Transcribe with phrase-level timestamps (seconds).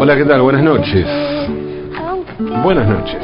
[0.00, 0.42] Hola, ¿qué tal?
[0.42, 1.06] Buenas noches.
[2.62, 3.20] Buenas noches.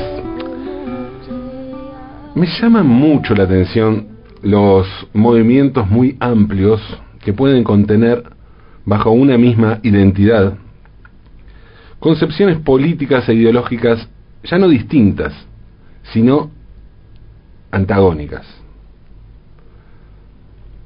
[2.35, 4.09] Me llaman mucho la atención
[4.43, 6.81] los movimientos muy amplios
[7.21, 8.25] que pueden contener
[8.85, 10.55] bajo una misma identidad
[12.05, 14.07] concepciones políticas e ideológicas
[14.43, 15.33] ya no distintas,
[16.13, 16.51] sino
[17.71, 18.47] antagónicas.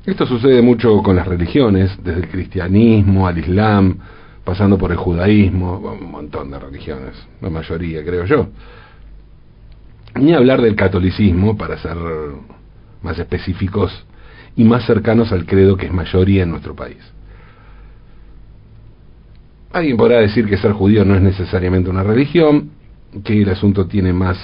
[0.06, 3.98] Esto sucede mucho con las religiones, desde el cristianismo al islam,
[4.48, 8.48] pasando por el judaísmo, un montón de religiones, la mayoría creo yo.
[10.14, 11.98] Ni hablar del catolicismo, para ser
[13.02, 14.06] más específicos
[14.56, 16.96] y más cercanos al credo que es mayoría en nuestro país.
[19.70, 22.70] Alguien podrá decir que ser judío no es necesariamente una religión,
[23.24, 24.38] que el asunto tiene más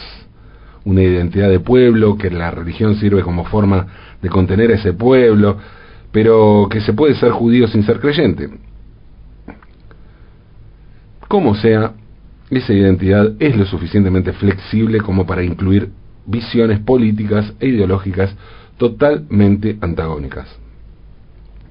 [0.84, 3.86] una identidad de pueblo, que la religión sirve como forma
[4.20, 5.56] de contener a ese pueblo,
[6.12, 8.50] pero que se puede ser judío sin ser creyente.
[11.34, 11.94] Como sea,
[12.48, 15.91] esa identidad es lo suficientemente flexible como para incluir
[16.26, 18.36] visiones políticas e ideológicas
[18.76, 20.46] totalmente antagónicas,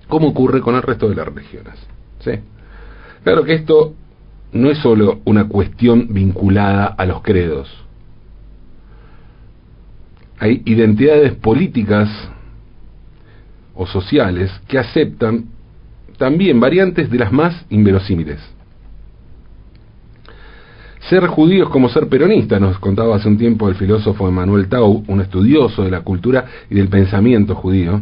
[0.10, 1.76] como ocurre con el resto de las religiones.
[2.20, 2.32] ¿sí?
[3.24, 3.94] Claro que esto
[4.52, 7.74] no es solo una cuestión vinculada a los credos.
[10.40, 12.10] Hay identidades políticas
[13.76, 15.46] o sociales que aceptan
[16.18, 18.53] también variantes de las más inverosímiles.
[21.10, 25.04] Ser judío es como ser peronista, nos contaba hace un tiempo el filósofo Emmanuel Tau,
[25.08, 28.02] un estudioso de la cultura y del pensamiento judío.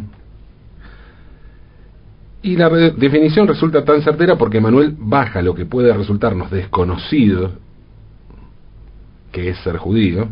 [2.42, 7.52] Y la definición resulta tan certera porque Manuel baja lo que puede resultarnos desconocido,
[9.32, 10.28] que es ser judío,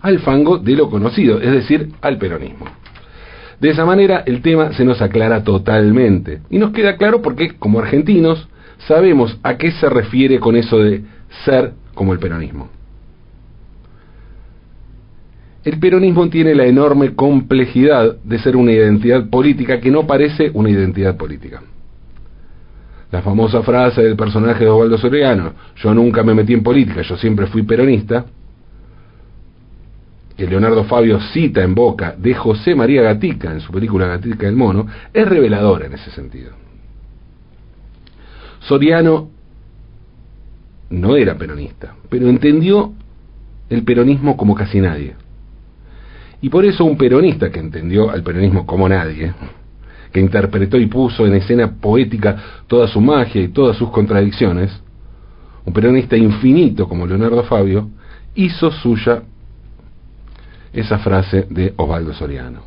[0.00, 2.66] al fango de lo conocido, es decir, al peronismo.
[3.60, 7.80] De esa manera el tema se nos aclara totalmente y nos queda claro porque como
[7.80, 8.48] argentinos
[8.86, 11.02] sabemos a qué se refiere con eso de
[11.44, 12.68] ser como el peronismo.
[15.64, 20.70] El peronismo tiene la enorme complejidad de ser una identidad política que no parece una
[20.70, 21.60] identidad política.
[23.10, 27.16] La famosa frase del personaje de Osvaldo Soriano, yo nunca me metí en política, yo
[27.16, 28.26] siempre fui peronista,
[30.36, 34.54] que Leonardo Fabio cita en boca de José María Gatica en su película Gatica del
[34.54, 36.52] Mono, es reveladora en ese sentido.
[38.60, 39.37] Soriano
[40.90, 42.92] no era peronista, pero entendió
[43.68, 45.14] el peronismo como casi nadie.
[46.40, 49.32] Y por eso un peronista que entendió al peronismo como nadie,
[50.12, 54.70] que interpretó y puso en escena poética toda su magia y todas sus contradicciones,
[55.64, 57.90] un peronista infinito como Leonardo Fabio,
[58.34, 59.22] hizo suya
[60.72, 62.60] esa frase de Osvaldo Soriano.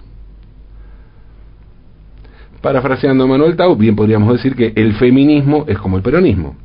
[2.62, 6.56] Parafraseando a Manuel Tau, bien podríamos decir que el feminismo es como el peronismo.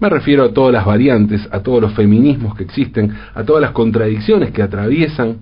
[0.00, 3.72] Me refiero a todas las variantes, a todos los feminismos que existen, a todas las
[3.72, 5.36] contradicciones que atraviesan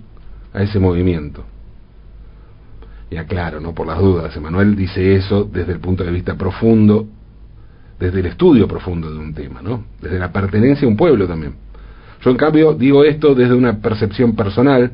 [0.53, 1.45] a ese movimiento.
[3.09, 7.07] Y aclaro, no por las dudas, Emanuel dice eso desde el punto de vista profundo,
[7.99, 9.85] desde el estudio profundo de un tema, ¿no?
[10.01, 11.53] Desde la pertenencia a un pueblo también.
[12.21, 14.91] Yo en cambio digo esto desde una percepción personal,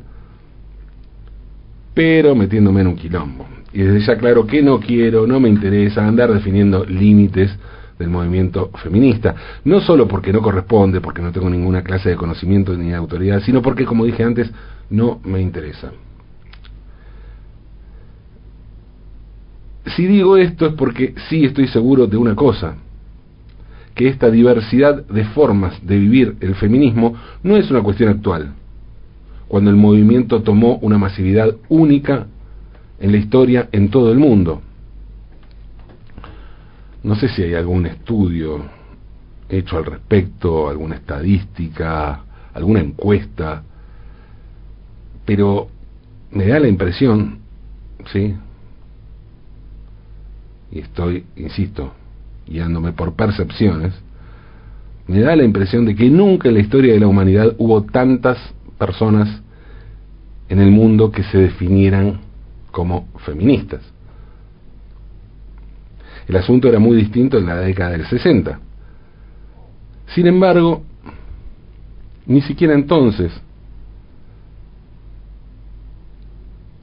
[1.92, 3.46] pero metiéndome en un quilombo.
[3.72, 7.56] Y desde ya claro que no quiero, no me interesa andar definiendo límites
[7.98, 9.34] del movimiento feminista.
[9.64, 13.40] No solo porque no corresponde, porque no tengo ninguna clase de conocimiento ni de autoridad,
[13.40, 14.50] sino porque, como dije antes,
[14.90, 15.92] no me interesa.
[19.94, 22.76] Si digo esto es porque sí estoy seguro de una cosa,
[23.94, 28.52] que esta diversidad de formas de vivir el feminismo no es una cuestión actual,
[29.48, 32.26] cuando el movimiento tomó una masividad única
[33.00, 34.60] en la historia en todo el mundo.
[37.06, 38.64] No sé si hay algún estudio
[39.48, 43.62] hecho al respecto, alguna estadística, alguna encuesta,
[45.24, 45.68] pero
[46.32, 47.38] me da la impresión,
[48.12, 48.34] ¿sí?
[50.72, 51.92] Y estoy, insisto,
[52.44, 53.94] guiándome por percepciones,
[55.06, 58.36] me da la impresión de que nunca en la historia de la humanidad hubo tantas
[58.78, 59.42] personas
[60.48, 62.18] en el mundo que se definieran
[62.72, 63.95] como feministas.
[66.28, 68.58] El asunto era muy distinto en la década del 60.
[70.08, 70.82] Sin embargo,
[72.26, 73.32] ni siquiera entonces,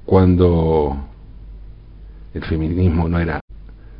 [0.05, 0.97] cuando
[2.33, 3.39] el feminismo no era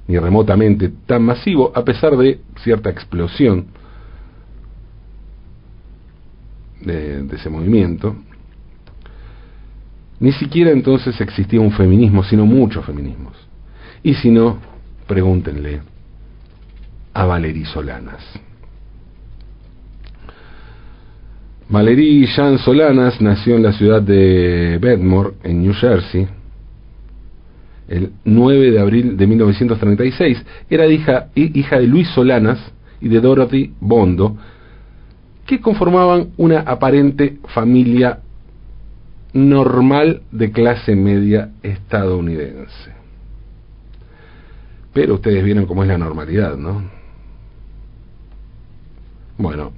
[0.07, 3.67] ni remotamente tan masivo, a pesar de cierta explosión
[6.81, 8.15] de, ese movimiento,
[10.19, 13.33] ni siquiera entonces existía un feminismo, sino muchos feminismos.
[14.03, 14.57] Y si no,
[15.07, 15.81] Pregúntenle
[17.13, 18.23] a Valerí Solanas.
[21.69, 26.27] Valerí Jean Solanas nació en la ciudad de Bedmore, en New Jersey,
[27.87, 30.45] el 9 de abril de 1936.
[30.69, 32.59] Era hija, hija de Luis Solanas
[33.01, 34.37] y de Dorothy Bondo,
[35.45, 38.19] que conformaban una aparente familia
[39.33, 43.02] normal de clase media estadounidense.
[44.93, 46.83] Pero ustedes vieron cómo es la normalidad, ¿no?
[49.37, 49.71] Bueno,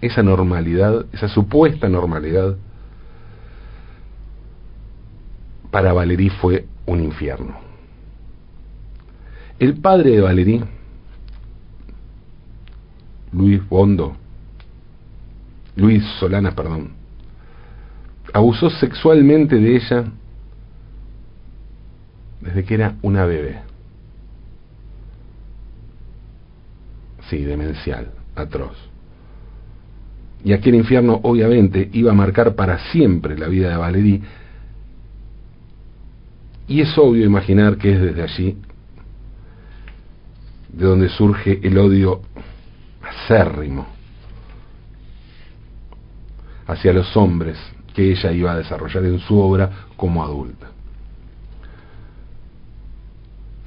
[0.00, 2.56] esa normalidad, esa supuesta normalidad,
[5.70, 7.54] para Valerí fue un infierno.
[9.58, 10.64] El padre de Valerí,
[13.32, 14.16] Luis Bondo,
[15.76, 16.92] Luis Solana, perdón,
[18.32, 20.04] abusó sexualmente de ella
[22.40, 23.69] desde que era una bebé.
[27.30, 28.76] Sí, demencial, atroz.
[30.44, 34.20] Y aquel infierno obviamente iba a marcar para siempre la vida de Valerie.
[36.66, 38.58] Y es obvio imaginar que es desde allí
[40.72, 42.22] de donde surge el odio
[43.02, 43.86] acérrimo
[46.66, 47.58] hacia los hombres
[47.94, 50.70] que ella iba a desarrollar en su obra como adulta.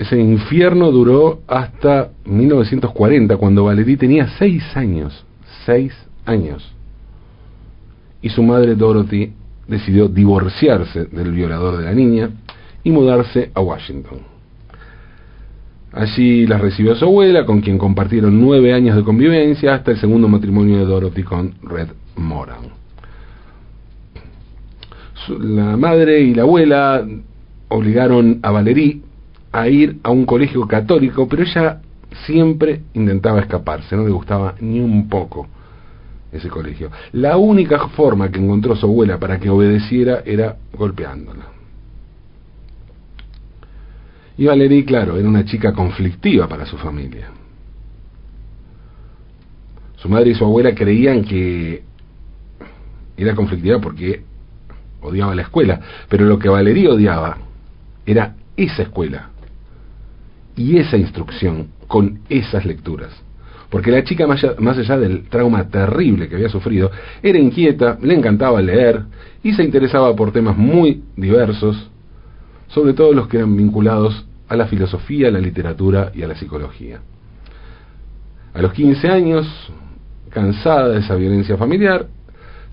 [0.03, 5.25] Ese infierno duró hasta 1940, cuando Valerie tenía seis años,
[5.65, 5.94] seis
[6.25, 6.61] años.
[8.21, 9.31] Y su madre Dorothy
[9.65, 12.31] decidió divorciarse del violador de la niña
[12.83, 14.19] y mudarse a Washington.
[15.94, 20.27] Allí las recibió su abuela, con quien compartieron nueve años de convivencia hasta el segundo
[20.27, 22.83] matrimonio de Dorothy con Red Moran
[25.29, 27.07] la madre y la abuela
[27.69, 29.00] obligaron a Valerie
[29.53, 31.79] a ir a un colegio católico, pero ella
[32.25, 35.47] siempre intentaba escaparse, no le gustaba ni un poco
[36.31, 36.89] ese colegio.
[37.11, 41.45] La única forma que encontró su abuela para que obedeciera era golpeándola.
[44.35, 47.29] Y Valerie, claro, era una chica conflictiva para su familia.
[49.97, 51.83] Su madre y su abuela creían que
[53.15, 54.23] era conflictiva porque
[55.01, 55.79] odiaba la escuela,
[56.09, 57.38] pero lo que Valería odiaba
[58.07, 59.29] era esa escuela
[60.55, 63.11] y esa instrucción con esas lecturas.
[63.69, 66.91] Porque la chica, más allá, del trauma terrible que había sufrido,
[67.23, 69.01] era inquieta, le encantaba leer
[69.41, 71.89] y se interesaba por temas muy diversos,
[72.67, 76.35] sobre todo los que eran vinculados a la filosofía, a la literatura y a la
[76.35, 77.01] psicología.
[78.53, 79.72] A los 15 años,
[80.29, 82.07] cansada de esa violencia familiar,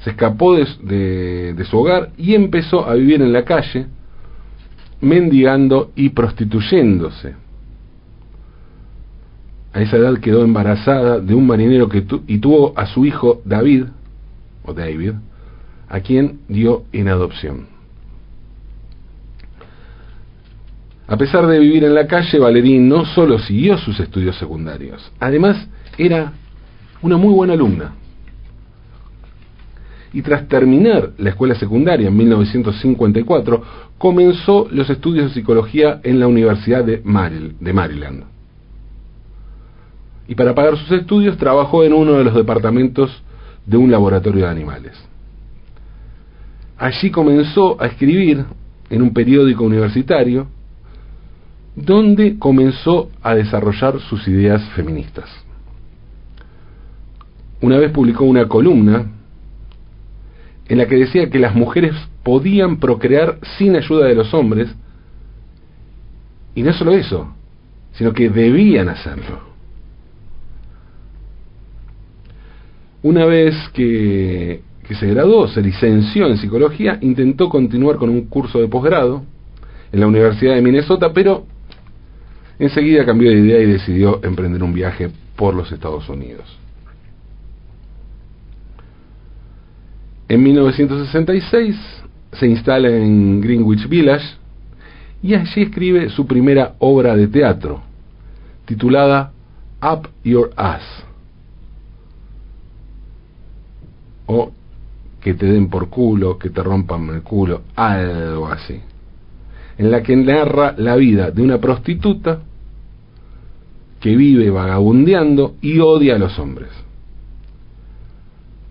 [0.01, 3.87] se escapó de, su hogar y empezó a vivir en la calle,
[5.01, 7.35] mendigando y prostituyéndose.
[9.73, 13.85] A esa edad quedó embarazada de un marinero que y tuvo a su hijo David,
[14.65, 15.13] o David,
[15.89, 17.67] a quien dio en adopción.
[21.07, 25.69] A pesar de vivir en la calle, Valerín no solo siguió sus estudios secundarios, además
[25.99, 26.33] era
[27.03, 27.95] una muy buena alumna
[30.13, 33.63] y tras terminar la escuela secundaria en 1954,
[33.99, 38.25] comenzó los estudios de psicología en la Universidad de, Maryland.
[40.31, 43.11] Y para pagar sus estudios trabajó en uno de los departamentos
[43.67, 44.93] de un laboratorio de animales.
[46.79, 48.45] Allí comenzó a escribir
[48.91, 50.47] en un periódico universitario
[51.75, 55.29] donde comenzó a desarrollar sus ideas feministas.
[57.61, 59.07] Una vez publicó una columna
[60.69, 64.73] en la que decía que las mujeres podían procrear sin ayuda de los hombres,
[66.55, 67.35] y no solo eso,
[67.95, 69.50] sino que debían hacerlo.
[73.03, 78.69] Una vez que, se graduó, se licenció en psicología, intentó continuar con un curso de
[78.69, 79.23] posgrado
[79.93, 81.47] en la Universidad de Minnesota, pero
[82.59, 86.59] enseguida cambió de idea y decidió emprender un viaje por los Estados Unidos.
[90.29, 91.77] En 1966
[92.33, 94.37] se instala en Greenwich Village
[95.23, 97.81] y allí escribe su primera obra de teatro,
[98.67, 99.33] titulada
[99.83, 100.83] Up Your Ass,
[104.33, 104.53] o
[105.21, 108.81] que te den por culo, que te rompan el culo, algo así,
[109.77, 112.41] en la que narra la vida de una prostituta
[113.99, 116.71] que vive vagabundeando y odia a los hombres.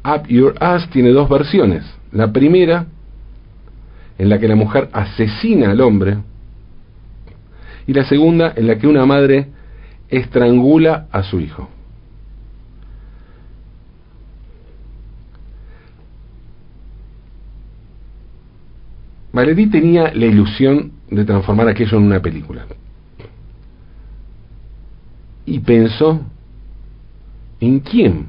[0.06, 1.84] Up Your Ass tiene dos versiones.
[2.14, 2.88] La primera,
[4.18, 6.18] en la que la mujer asesina al hombre,
[7.86, 9.48] y la segunda, en la que una madre
[10.10, 11.70] estrangula a su hijo.
[19.32, 22.66] Valery tenía la ilusión de transformar aquello en una película.
[25.46, 26.22] Y pensó
[27.60, 28.28] en quién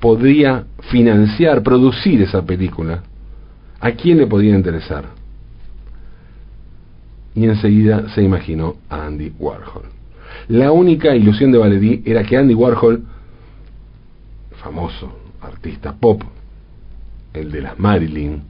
[0.00, 3.02] podría financiar, producir esa película,
[3.80, 5.04] a quién le podía interesar.
[7.34, 9.84] Y enseguida se imaginó a Andy Warhol.
[10.48, 13.04] La única ilusión de Valery era que Andy Warhol,
[14.62, 16.22] famoso artista pop,
[17.32, 18.42] el de las Marilyn,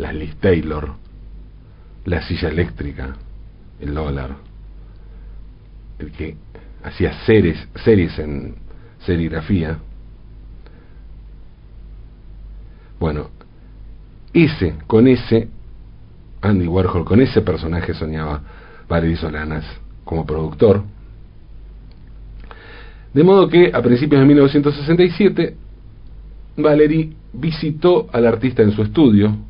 [0.00, 0.94] las Liz Taylor,
[2.06, 3.14] la silla eléctrica,
[3.80, 4.30] el dólar,
[5.98, 6.36] el que
[6.82, 8.54] hacía series, series en
[9.04, 9.78] serigrafía.
[12.98, 13.28] Bueno,
[14.32, 15.48] ese, con ese,
[16.40, 18.40] Andy Warhol, con ese personaje soñaba
[18.88, 19.64] Valery Solanas
[20.04, 20.82] como productor.
[23.12, 25.56] De modo que a principios de 1967,
[26.56, 29.49] Valery visitó al artista en su estudio.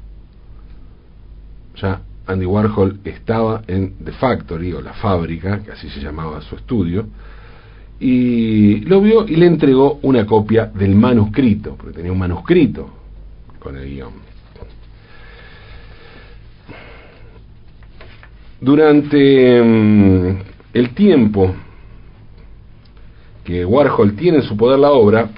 [1.80, 6.54] Ya Andy Warhol estaba en The Factory o la fábrica, que así se llamaba su
[6.54, 7.06] estudio,
[7.98, 12.88] y lo vio y le entregó una copia del manuscrito, porque tenía un manuscrito
[13.58, 14.12] con el guion.
[18.60, 20.38] Durante mm,
[20.74, 21.54] el tiempo
[23.44, 25.28] que Warhol tiene en su poder la obra,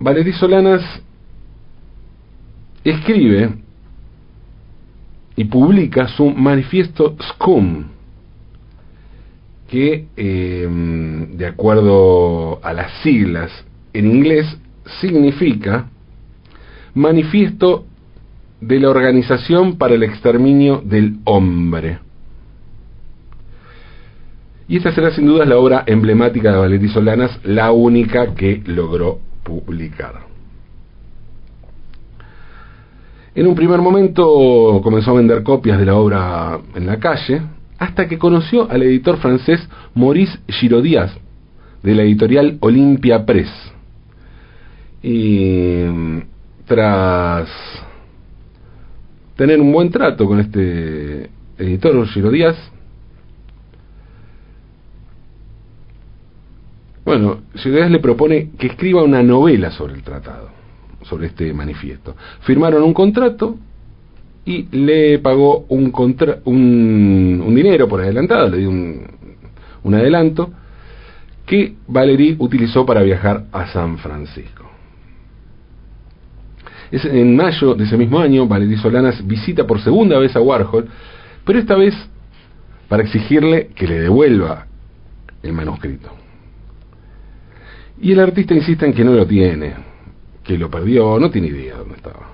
[0.00, 0.82] Valery Solanas
[2.84, 3.67] escribe
[5.38, 7.84] y publica su manifiesto SCUM,
[9.68, 13.52] que em, de acuerdo a las siglas
[13.92, 14.58] en inglés
[15.00, 15.90] significa
[16.94, 17.86] Manifiesto
[18.60, 22.00] de la Organización para el Exterminio del Hombre.
[24.66, 29.20] Y esta será sin duda la obra emblemática de Valery Solanas, la única que logró
[29.44, 30.27] publicar.
[33.38, 37.40] En un primer momento comenzó a vender copias de la obra en la calle,
[37.78, 39.64] hasta que conoció al editor francés
[39.94, 41.16] Maurice Girodias,
[41.80, 43.48] de la editorial Olympia Press.
[45.04, 45.84] Y
[46.66, 47.48] tras
[49.36, 52.56] tener un buen trato con este editor Girodias,
[57.04, 60.57] Bueno, Ciudades le propone que escriba una novela sobre el tratado,
[61.08, 62.14] sobre este manifiesto.
[62.40, 63.56] Firmaron un contrato
[64.44, 65.92] y le pagó un,
[66.44, 69.06] un, dinero por adelantado, le dio un,
[69.82, 70.50] un adelanto
[71.46, 74.64] que Valery utilizó para viajar a San Francisco.
[76.90, 80.88] En mayo de ese mismo año, Valery Solanas visita por segunda vez a Warhol,
[81.44, 81.94] pero esta vez
[82.88, 84.66] para exigirle que le devuelva
[85.42, 86.10] el manuscrito.
[88.00, 89.74] Y el artista insiste en que no lo tiene,
[90.48, 92.30] que lo perdió, no tiene idea de dónde estaba.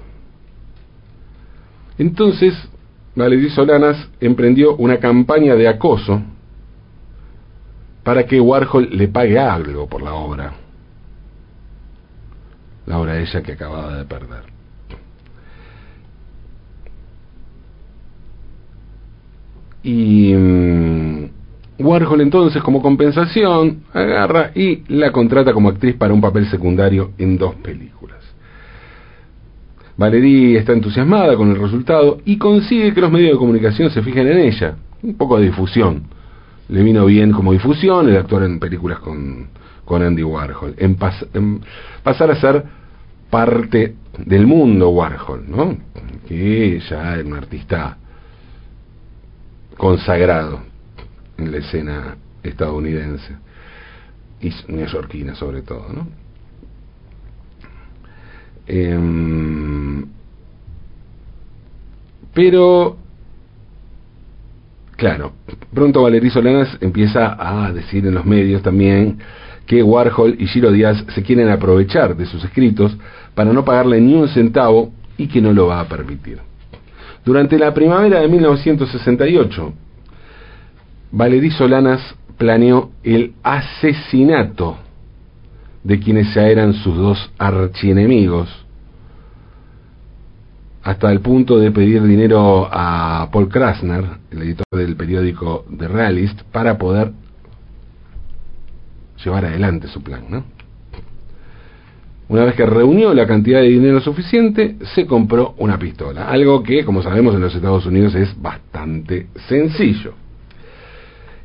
[1.98, 2.54] Entonces,
[3.16, 6.22] Valery Solanas emprendió una campaña de acoso
[8.04, 10.52] para que Warhol le pague algo por la obra.
[12.86, 14.44] La obra ella que acababa de perder.
[19.82, 21.30] Y mm,
[21.78, 27.36] Warhol entonces, como compensación, agarra y la contrata como actriz para un papel secundario en
[27.36, 28.18] dos películas.
[29.96, 34.26] Valerie está entusiasmada con el resultado y consigue que los medios de comunicación se fijen
[34.28, 34.76] en ella.
[35.02, 36.04] Un poco de difusión.
[36.68, 39.48] Le vino bien como difusión el actuar en películas con,
[39.84, 40.74] con Andy Warhol.
[40.78, 40.96] En,
[42.02, 42.64] pasar a ser
[43.30, 45.76] parte del mundo Warhol, ¿no?
[46.26, 47.98] Que ya es un artista
[49.76, 50.73] consagrado
[51.38, 53.36] en la escena estadounidense
[54.40, 56.08] y neoyorquina sobre todo, ¿no?
[58.66, 60.06] Em,
[62.32, 62.96] pero,
[64.96, 65.32] claro,
[65.72, 69.18] pronto Valery Solanas empieza a decir en los medios también
[69.66, 72.96] que Warhol y Giro Díaz se quieren aprovechar de sus escritos
[73.34, 76.38] para no pagarle ni un centavo y que no lo va a permitir.
[77.24, 79.72] Durante la primavera de 1968,
[81.16, 84.76] Valery Solanas planeó el asesinato
[85.84, 88.48] de quienes ya eran sus dos archienemigos,
[90.82, 96.42] hasta el punto de pedir dinero a Paul Krasner, el editor del periódico The Realist,
[96.50, 97.12] para poder
[99.24, 100.24] llevar adelante su plan.
[100.28, 100.42] ¿no?
[102.28, 106.84] Una vez que reunió la cantidad de dinero suficiente, se compró una pistola, algo que,
[106.84, 110.23] como sabemos, en los Estados Unidos es bastante sencillo.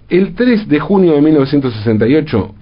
[0.09, 2.55] El 3 de junio de 1968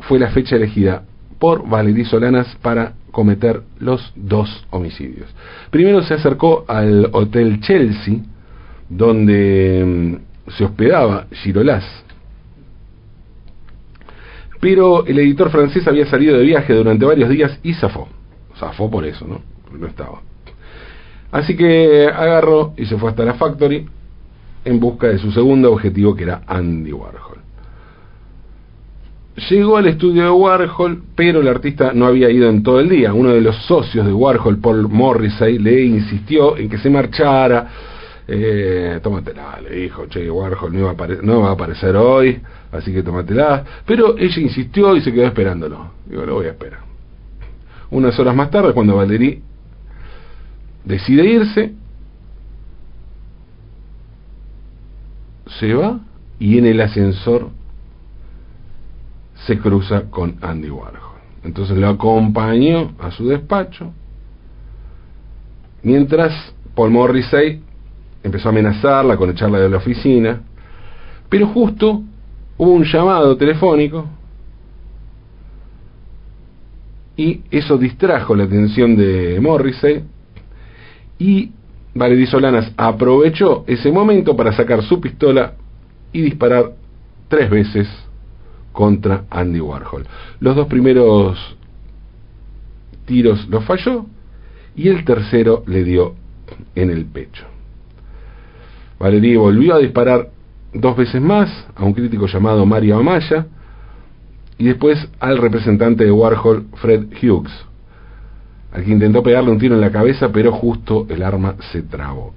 [0.00, 1.04] fue la fecha elegida
[1.38, 5.26] por Valerie Solanas para cometer los dos homicidios.
[5.70, 8.16] Primero se acercó al Hotel Chelsea,
[8.90, 11.84] donde mm, se hospedaba Girolás.
[14.60, 18.06] Pero el editor francés había salido de viaje durante varios días y zafó.
[18.58, 19.40] Zafó por eso, ¿no?
[19.76, 20.20] no estaba.
[21.30, 23.88] Así que agarró y se fue hasta la Factory
[24.64, 27.38] en busca de su segundo objetivo, que era Andy Warhol.
[29.48, 33.14] Llegó al estudio de Warhol, pero el artista no había ido en todo el día.
[33.14, 37.68] Uno de los socios de Warhol, Paul Morrissey, le insistió en que se marchara.
[38.28, 42.40] Eh, tómatela, le dijo, che, Warhol no, no va a aparecer hoy,
[42.70, 43.64] así que tómatela.
[43.86, 45.92] Pero ella insistió y se quedó esperándolo.
[46.06, 46.80] Digo, lo voy a esperar.
[47.90, 49.42] Unas horas más tarde, cuando Valerie
[50.84, 51.72] decide irse,
[55.58, 56.00] se va
[56.38, 57.50] y en el ascensor
[59.46, 61.00] se cruza con Andy Warhol.
[61.44, 63.92] Entonces lo acompañó a su despacho,
[65.82, 67.62] mientras Paul Morrissey
[68.22, 70.40] empezó a amenazarla con echarla de la oficina,
[71.28, 72.02] pero justo
[72.56, 74.06] hubo un llamado telefónico
[77.16, 80.04] y eso distrajo la atención de Morrissey
[81.18, 81.52] y
[81.94, 85.54] Valerie Solanas aprovechó ese momento para sacar su pistola
[86.12, 86.72] y disparar
[87.28, 87.88] tres veces
[88.72, 90.06] contra Andy Warhol.
[90.40, 91.56] Los dos primeros
[93.04, 94.06] tiros los falló
[94.74, 96.14] y el tercero le dio
[96.74, 97.44] en el pecho.
[98.98, 100.30] Valerie volvió a disparar
[100.72, 103.46] dos veces más a un crítico llamado Mario Amaya
[104.56, 107.52] y después al representante de Warhol, Fred Hughes,
[108.72, 112.34] al que intentó pegarle un tiro en la cabeza, pero justo el arma se trabó.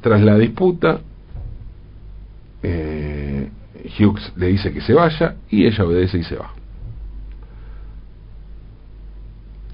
[0.00, 1.00] Tras la disputa,
[2.62, 3.50] eh,
[3.98, 6.50] Hughes le dice que se vaya y ella obedece y se va.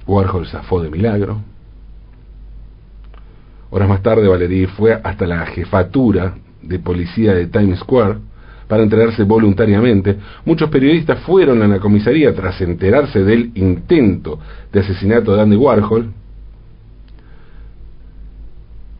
[0.07, 1.41] Warhol zafó de milagro.
[3.71, 8.19] Horas más tarde, Valerie fue hasta la jefatura de policía de Times Square
[8.69, 10.17] para entregarse voluntariamente.
[10.45, 14.39] Muchos periodistas fueron a la comisaría tras enterarse del intento
[14.73, 16.13] de asesinato de Andy Warhol.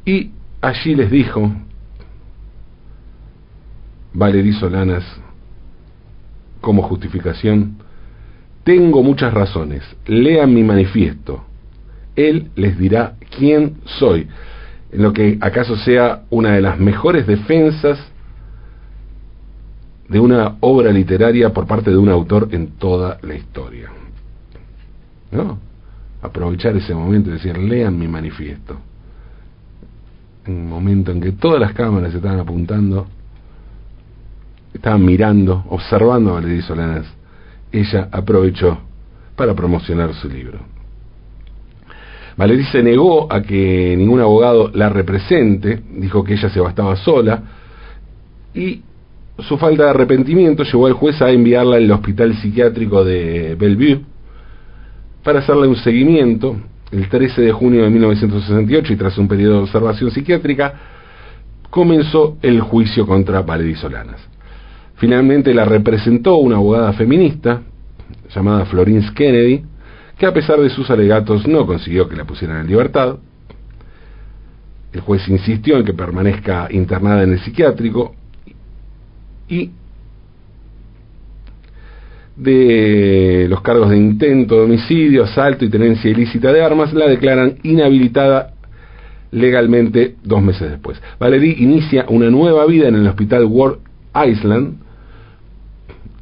[0.05, 1.51] Y allí les dijo
[4.13, 5.05] Valerí Solanas
[6.61, 7.77] como justificación,
[8.63, 11.45] tengo muchas razones, lean mi manifiesto,
[12.17, 14.27] él les dirá quién soy,
[14.91, 17.99] en lo que acaso sea una de las mejores defensas
[20.09, 23.91] de una obra literaria por parte de un autor en toda la historia.
[25.33, 25.59] ¿No?
[26.23, 28.77] Aprovechar ese momento y decir, lean mi manifiesto.
[30.47, 33.07] Un momento en que todas las cámaras estaban apuntando
[34.75, 37.07] estaban mirando, observando a Valerie Solanas,
[37.73, 38.79] ella aprovechó
[39.37, 40.59] para promocionar su libro.
[42.37, 47.43] Valerie se negó a que ningún abogado la represente, dijo que ella se bastaba sola,
[48.53, 48.83] y
[49.39, 54.01] su falta de arrepentimiento llevó al juez a enviarla al hospital psiquiátrico de Bellevue
[55.25, 56.57] para hacerle un seguimiento.
[56.93, 60.75] El 13 de junio de 1968, y tras un periodo de observación psiquiátrica,
[61.69, 64.21] comenzó el juicio contra Valerie Solanas.
[64.97, 67.63] Finalmente la representó una abogada feminista
[68.33, 69.65] llamada Florence Kennedy,
[70.17, 73.17] que a pesar de sus alegatos no consiguió que la pusieran en libertad.
[74.93, 78.15] El juez insistió en que permanezca internada en el psiquiátrico
[79.49, 79.71] y
[82.37, 87.59] de los cargos de intento de homicidio, asalto y tenencia ilícita de armas, la declaran
[87.63, 88.55] inhabilitada
[89.31, 91.01] legalmente dos meses después.
[91.19, 93.79] Valerie inicia una nueva vida en el hospital World
[94.15, 94.79] Island,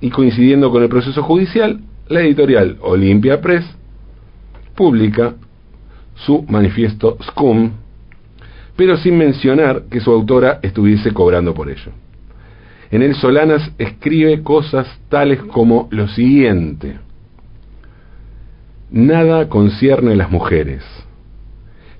[0.02, 3.64] y coincidiendo con el proceso judicial, la editorial Olympia Press
[4.74, 5.34] publica
[6.16, 7.70] su manifiesto Scum,
[8.74, 11.92] pero sin mencionar que su autora estuviese cobrando por ello.
[12.92, 16.98] En él Solanas escribe cosas tales como lo siguiente.
[18.92, 20.84] Nada concierne a las mujeres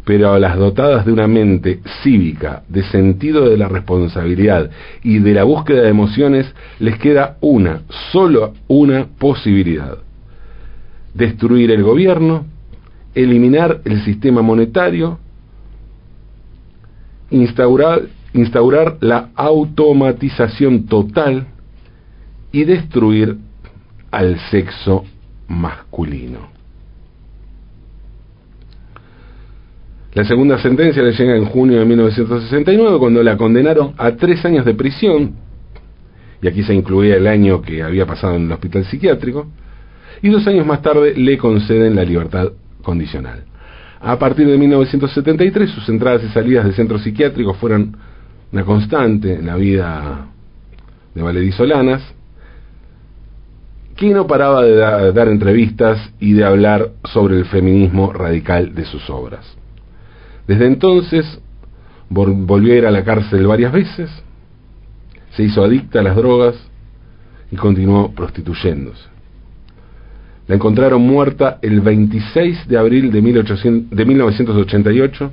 [0.05, 4.71] pero a las dotadas de una mente cívica, de sentido de la responsabilidad
[5.03, 9.99] y de la búsqueda de emociones, les queda una, solo una posibilidad.
[11.15, 12.47] Destruir el gobierno,
[13.15, 15.19] eliminar el sistema monetario,
[17.31, 18.03] instaurar,
[18.35, 21.47] instaurar la automatización total
[22.51, 23.37] y destruir
[24.11, 25.05] al sexo
[25.49, 26.51] masculino.
[30.14, 34.66] La segunda sentencia le llega en junio de 1969 cuando la condenaron a tres años
[34.66, 35.37] de prisión
[36.42, 39.47] y aquí se incluía el año que había pasado en el hospital psiquiátrico,
[40.21, 42.49] y dos años más tarde le conceden la libertad
[42.83, 43.45] condicional.
[44.01, 47.97] A partir de 1973 sus entradas y salidas de centros psiquiátricos fueron
[48.53, 50.27] una constante en la vida
[51.15, 52.03] de Valery Solanas,
[53.97, 59.09] que no paraba de dar entrevistas y de hablar sobre el feminismo radical de sus
[59.09, 59.57] obras.
[60.47, 61.41] Desde entonces
[62.11, 64.11] volvió a ir a la cárcel varias veces,
[65.31, 66.55] se hizo adicta a las drogas
[67.51, 69.12] y continuó prostituyéndose.
[70.49, 75.31] La encontraron muerta el 26 de abril de, de 1988,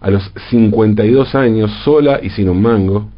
[0.00, 3.08] a los 52 años, sola y sin un mango,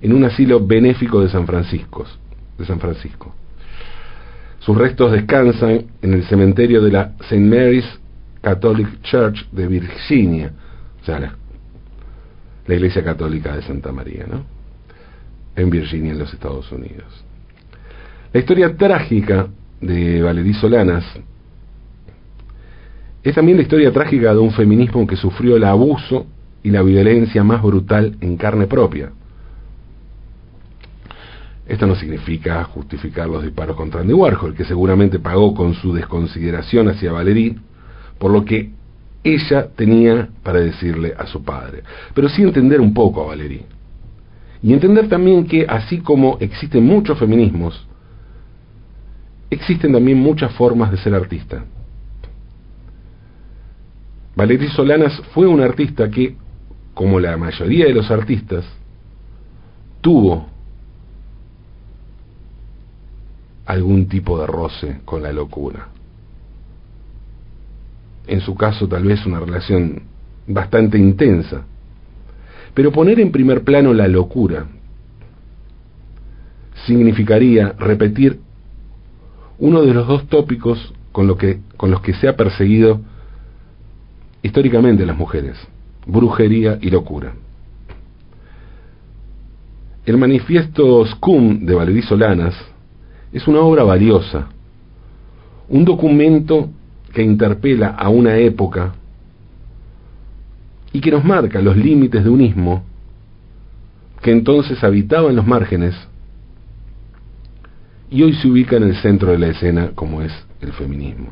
[0.00, 2.06] en un asilo benéfico de San Francisco.
[2.58, 3.34] De San Francisco.
[4.60, 7.40] Sus restos descansan en el cementerio de la St.
[7.40, 7.86] Mary's
[8.42, 10.52] Catholic Church de Virginia,
[11.00, 11.34] o sea, la,
[12.66, 14.44] la Iglesia Católica de Santa María, ¿no?
[15.56, 17.24] En Virginia, en los Estados Unidos.
[18.32, 19.48] La historia trágica
[19.80, 21.04] de Valerí Solanas
[23.22, 26.26] es también la historia trágica de un feminismo que sufrió el abuso
[26.62, 29.10] y la violencia más brutal en carne propia.
[31.66, 36.88] Esto no significa justificar los disparos contra Andy Warhol, que seguramente pagó con su desconsideración
[36.88, 37.56] hacia Valerie
[38.18, 38.70] por lo que
[39.22, 41.82] ella tenía para decirle a su padre.
[42.14, 43.64] Pero sí entender un poco a Valerie.
[44.62, 47.86] Y entender también que así como existen muchos feminismos,
[49.48, 51.64] existen también muchas formas de ser artista.
[54.36, 56.36] Valerie Solanas fue una artista que,
[56.94, 58.64] como la mayoría de los artistas,
[60.00, 60.46] tuvo
[63.66, 65.88] algún tipo de roce con la locura.
[68.26, 70.02] En su caso tal vez una relación
[70.46, 71.64] bastante intensa.
[72.74, 74.66] Pero poner en primer plano la locura
[76.86, 78.40] significaría repetir
[79.58, 83.00] uno de los dos tópicos con, que, con los que se ha perseguido
[84.42, 85.56] históricamente las mujeres,
[86.06, 87.32] brujería y locura.
[90.06, 92.54] El manifiesto Scum de Valerí Solanas
[93.32, 94.48] es una obra valiosa,
[95.68, 96.70] un documento
[97.12, 98.94] que interpela a una época
[100.92, 102.84] y que nos marca los límites de un ismo
[104.22, 105.94] que entonces habitaba en los márgenes
[108.10, 111.28] y hoy se ubica en el centro de la escena como es el feminismo.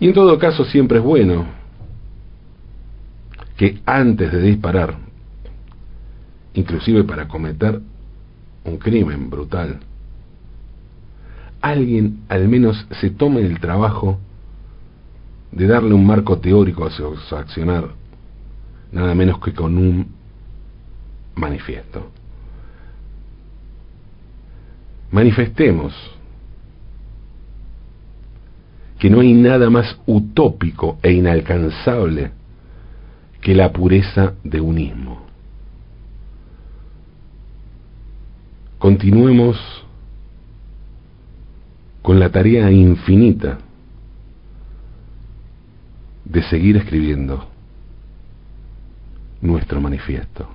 [0.00, 1.46] Y en todo caso siempre es bueno
[3.56, 4.96] que antes de disparar,
[6.54, 7.80] inclusive para cometer
[8.64, 9.80] un crimen brutal,
[11.60, 14.18] alguien al menos se tome el trabajo
[15.52, 17.90] de darle un marco teórico a su, accionar,
[18.90, 20.08] nada menos que con un
[21.36, 22.10] manifiesto.
[25.12, 25.94] Manifestemos
[29.04, 32.30] que no hay nada más utópico e inalcanzable
[33.42, 35.26] que la pureza de unismo.
[38.78, 39.58] continuemos
[42.00, 43.58] con la tarea infinita
[46.24, 47.46] de seguir escribiendo
[49.42, 50.48] nuestro manifiesto,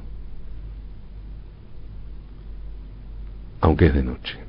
[3.61, 4.48] aunque es de noche.